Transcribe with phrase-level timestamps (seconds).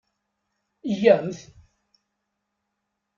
[0.99, 1.39] Yya-mt!